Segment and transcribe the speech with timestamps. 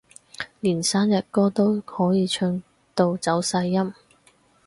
[0.61, 2.63] 連生日歌都可以唱
[2.95, 3.93] 到走晒音